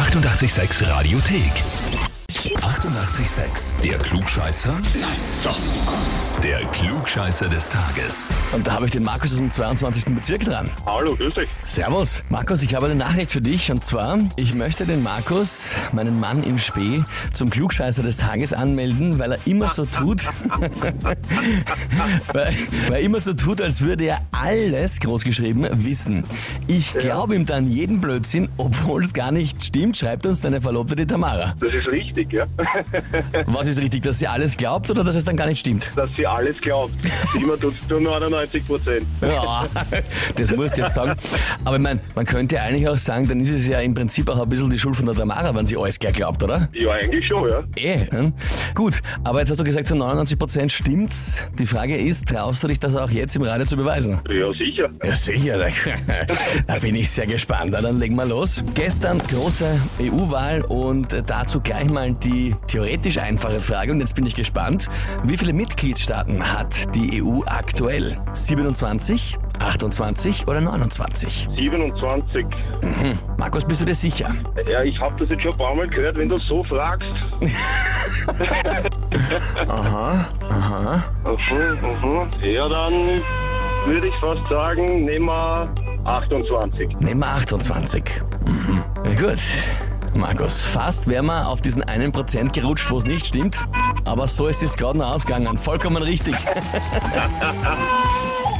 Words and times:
886 0.00 0.80
Radiothek. 0.88 2.09
88,6. 2.40 3.82
Der 3.82 3.98
Klugscheißer? 3.98 4.72
Nein, 4.72 5.10
doch. 5.44 5.58
Der 6.42 6.60
Klugscheißer 6.72 7.50
des 7.50 7.68
Tages. 7.68 8.30
Und 8.52 8.66
da 8.66 8.72
habe 8.72 8.86
ich 8.86 8.92
den 8.92 9.02
Markus 9.02 9.32
aus 9.32 9.38
dem 9.38 9.50
22. 9.50 10.06
Bezirk 10.06 10.44
dran. 10.44 10.70
Hallo, 10.86 11.14
grüß 11.14 11.34
dich. 11.34 11.50
Servus. 11.64 12.24
Markus, 12.30 12.62
ich 12.62 12.74
habe 12.74 12.86
eine 12.86 12.94
Nachricht 12.94 13.30
für 13.30 13.42
dich. 13.42 13.70
Und 13.70 13.84
zwar, 13.84 14.18
ich 14.36 14.54
möchte 14.54 14.86
den 14.86 15.02
Markus, 15.02 15.72
meinen 15.92 16.18
Mann 16.18 16.42
im 16.42 16.56
Spee, 16.56 17.04
zum 17.34 17.50
Klugscheißer 17.50 18.02
des 18.02 18.16
Tages 18.16 18.54
anmelden, 18.54 19.18
weil 19.18 19.32
er 19.32 19.46
immer 19.46 19.68
so 19.68 19.84
tut, 19.84 20.22
weil, 22.32 22.54
weil 22.84 22.92
er 22.92 23.00
immer 23.00 23.20
so 23.20 23.34
tut, 23.34 23.60
als 23.60 23.82
würde 23.82 24.04
er 24.04 24.20
alles, 24.32 24.98
großgeschrieben, 25.00 25.84
wissen. 25.84 26.24
Ich 26.68 26.94
glaube 26.94 27.34
ihm 27.34 27.44
dann 27.44 27.70
jeden 27.70 28.00
Blödsinn, 28.00 28.48
obwohl 28.56 29.04
es 29.04 29.12
gar 29.12 29.30
nicht 29.30 29.62
stimmt, 29.62 29.98
schreibt 29.98 30.24
uns 30.24 30.40
deine 30.40 30.62
Verlobte, 30.62 30.96
die 30.96 31.06
Tamara. 31.06 31.54
Das 31.60 31.70
ist 31.74 31.86
richtig, 31.88 32.29
ja? 32.32 32.46
Was 33.46 33.66
ist 33.66 33.80
richtig, 33.80 34.02
dass 34.02 34.18
sie 34.18 34.26
alles 34.26 34.56
glaubt 34.56 34.90
oder 34.90 35.04
dass 35.04 35.14
es 35.14 35.24
dann 35.24 35.36
gar 35.36 35.46
nicht 35.46 35.60
stimmt? 35.60 35.90
Dass 35.96 36.10
sie 36.16 36.26
alles 36.26 36.56
glaubt. 36.60 36.94
Immer 37.34 37.56
tut's 37.56 37.78
nur 37.88 38.00
99 38.00 38.66
Prozent. 38.66 39.06
Ja, 39.20 39.66
das 40.36 40.54
musst 40.54 40.76
du 40.76 40.82
jetzt 40.82 40.94
sagen. 40.94 41.18
Aber 41.64 41.76
ich 41.76 41.82
meine, 41.82 42.00
man 42.14 42.24
könnte 42.24 42.56
ja 42.56 42.62
eigentlich 42.62 42.88
auch 42.88 42.98
sagen, 42.98 43.28
dann 43.28 43.40
ist 43.40 43.50
es 43.50 43.66
ja 43.66 43.80
im 43.80 43.94
Prinzip 43.94 44.28
auch 44.28 44.40
ein 44.40 44.48
bisschen 44.48 44.70
die 44.70 44.78
Schuld 44.78 44.96
von 44.96 45.06
der 45.06 45.14
Tamara, 45.14 45.54
wenn 45.54 45.66
sie 45.66 45.76
alles 45.76 45.98
gleich 45.98 46.14
glaubt, 46.14 46.42
oder? 46.42 46.68
Ja, 46.72 46.92
eigentlich 46.92 47.26
schon, 47.26 47.48
ja. 47.48 47.62
Eh. 47.76 48.06
Hm? 48.10 48.32
Gut, 48.74 49.00
aber 49.24 49.40
jetzt 49.40 49.50
hast 49.50 49.60
du 49.60 49.64
gesagt, 49.64 49.88
zu 49.88 49.94
99% 49.94 50.68
stimmt's. 50.70 51.44
Die 51.58 51.66
Frage 51.66 51.96
ist, 51.96 52.28
traust 52.28 52.62
du 52.62 52.68
dich 52.68 52.80
das 52.80 52.96
auch 52.96 53.10
jetzt 53.10 53.36
im 53.36 53.42
Radio 53.42 53.66
zu 53.66 53.76
beweisen? 53.76 54.20
Ja, 54.28 54.52
sicher. 54.52 54.88
Ja, 55.02 55.14
sicher. 55.14 55.68
Da 56.66 56.78
bin 56.78 56.94
ich 56.94 57.10
sehr 57.10 57.26
gespannt. 57.26 57.74
Dann 57.74 57.98
legen 57.98 58.14
wir 58.16 58.26
los. 58.26 58.62
Gestern 58.74 59.18
große 59.18 59.80
EU-Wahl 60.00 60.62
und 60.62 61.16
dazu 61.26 61.60
gleich 61.60 61.88
mal 61.88 62.12
die 62.24 62.54
theoretisch 62.66 63.18
einfache 63.18 63.60
Frage. 63.60 63.92
Und 63.92 64.00
jetzt 64.00 64.14
bin 64.14 64.26
ich 64.26 64.34
gespannt. 64.34 64.88
Wie 65.24 65.36
viele 65.36 65.52
Mitgliedstaaten 65.52 66.42
hat 66.42 66.94
die 66.94 67.22
EU 67.22 67.42
aktuell? 67.46 68.16
27, 68.32 69.38
28 69.58 70.46
oder 70.48 70.60
29? 70.60 71.48
27. 71.56 72.46
Markus, 73.36 73.64
bist 73.64 73.80
du 73.80 73.84
dir 73.84 73.94
sicher? 73.94 74.34
Ja, 74.68 74.82
ich 74.82 74.98
habe 75.00 75.18
das 75.18 75.28
jetzt 75.30 75.42
schon 75.42 75.52
ein 75.52 75.58
paar 75.58 75.74
Mal 75.74 75.88
gehört, 75.88 76.16
wenn 76.16 76.28
du 76.28 76.38
so 76.48 76.64
fragst. 76.64 77.06
Aha, 79.68 80.26
aha. 80.48 81.04
Mhm, 81.24 81.78
mhm. 81.80 82.30
Ja, 82.42 82.68
dann 82.68 83.22
würde 83.86 84.08
ich 84.08 84.14
fast 84.20 84.48
sagen, 84.48 85.04
nehmen 85.04 85.26
wir 85.26 85.72
28. 86.04 86.88
Nehmen 87.00 87.20
wir 87.20 87.28
28. 87.28 88.02
Mhm. 88.46 88.84
Na 89.04 89.14
gut. 89.14 89.38
Markus, 90.14 90.60
fast 90.62 91.06
wären 91.06 91.26
wir 91.26 91.48
auf 91.48 91.60
diesen 91.60 91.82
einen 91.84 92.12
Prozent 92.12 92.52
gerutscht, 92.52 92.90
wo 92.90 92.98
es 92.98 93.04
nicht 93.04 93.26
stimmt. 93.26 93.64
Aber 94.04 94.26
so 94.26 94.48
ist 94.48 94.62
es 94.62 94.76
gerade 94.76 94.98
noch 94.98 95.12
ausgegangen. 95.12 95.56
Vollkommen 95.56 96.02
richtig. 96.02 96.34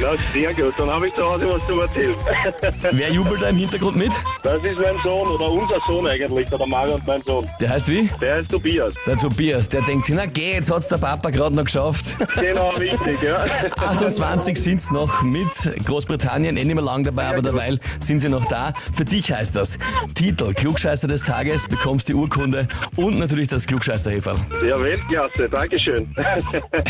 Ja, 0.00 0.10
sehr 0.32 0.52
gut. 0.54 0.74
Dann 0.76 0.90
habe 0.90 1.06
ich 1.06 1.14
zu 1.14 1.22
Hause 1.22 1.48
was 1.52 1.66
zum 1.66 1.80
Erzählen. 1.80 2.14
Wer 2.92 3.12
jubelt 3.12 3.42
da 3.42 3.48
im 3.48 3.56
Hintergrund 3.56 3.96
mit? 3.96 4.12
Das 4.42 4.62
ist 4.62 4.78
mein 4.78 4.96
Sohn 5.04 5.28
oder 5.28 5.50
unser 5.50 5.78
Sohn 5.86 6.06
eigentlich, 6.06 6.48
der 6.50 6.66
Mario 6.66 6.94
und 6.94 7.06
mein 7.06 7.22
Sohn. 7.22 7.46
Der 7.60 7.70
heißt 7.70 7.88
wie? 7.88 8.10
Der 8.20 8.36
heißt 8.38 8.50
Tobias. 8.50 8.94
Der 9.06 9.16
Tobias. 9.16 9.68
Der 9.68 9.82
denkt 9.82 10.06
sich, 10.06 10.14
na 10.14 10.26
geh, 10.26 10.54
jetzt 10.54 10.70
hat's 10.70 10.88
der 10.88 10.98
Papa 10.98 11.30
gerade 11.30 11.54
noch 11.54 11.64
geschafft. 11.64 12.16
Genau, 12.34 12.70
richtig, 12.70 13.22
ja. 13.22 13.44
28 13.76 14.60
sind's 14.60 14.90
noch 14.90 15.22
mit 15.22 15.48
Großbritannien, 15.86 16.56
eh 16.56 16.64
nicht 16.64 16.74
mehr 16.74 16.84
lang 16.84 17.04
dabei, 17.04 17.26
aber 17.28 17.42
derweil 17.42 17.78
sind 18.00 18.18
sie 18.18 18.28
noch 18.28 18.44
da. 18.46 18.72
Für 18.92 19.04
dich 19.04 19.32
heißt 19.32 19.54
das 19.56 19.78
Titel 20.14 20.52
Klugscheißer 20.52 21.08
des 21.08 21.24
Tages, 21.24 21.66
bekommst 21.68 22.08
die 22.08 22.14
Urkunde 22.14 22.68
und 22.96 23.18
natürlich 23.18 23.48
das 23.48 23.66
Klugscheißer-Heferl. 23.66 24.36
Ja, 24.66 24.80
Weltklasse, 24.80 25.48
Dankeschön. 25.48 26.14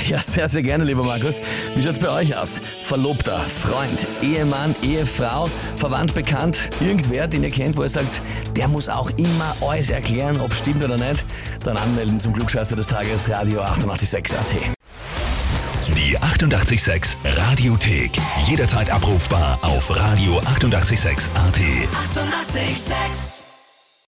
Ja, 0.08 0.18
sehr, 0.18 0.48
sehr 0.48 0.62
gerne, 0.62 0.84
lieber 0.84 1.02
Markus. 1.04 1.40
Wie 1.74 1.82
schaut's 1.82 1.98
bei 1.98 2.08
euch 2.10 2.36
aus? 2.36 2.60
Verlobter, 2.94 3.40
Freund, 3.40 4.06
Ehemann, 4.22 4.72
Ehefrau, 4.80 5.50
verwandt, 5.76 6.14
bekannt, 6.14 6.70
irgendwer, 6.78 7.26
den 7.26 7.42
ihr 7.42 7.50
kennt, 7.50 7.76
wo 7.76 7.82
ihr 7.82 7.88
sagt, 7.88 8.22
der 8.54 8.68
muss 8.68 8.88
auch 8.88 9.10
immer 9.16 9.56
alles 9.60 9.90
erklären, 9.90 10.40
ob 10.40 10.54
stimmt 10.54 10.80
oder 10.80 10.96
nicht, 10.96 11.26
dann 11.64 11.76
anmelden 11.76 12.20
zum 12.20 12.32
Klugscheißer 12.32 12.76
des 12.76 12.86
Tages, 12.86 13.28
Radio 13.28 13.62
886 13.62 14.38
AT. 14.38 14.76
Die 15.96 16.16
88,6 16.16 17.16
Radiothek. 17.24 18.12
Jederzeit 18.46 18.88
abrufbar 18.92 19.58
auf 19.62 19.90
radio886.at. 19.90 20.78
88,6. 20.78 21.30
Eighty-eight, 22.56 22.76
sex. 22.76 23.43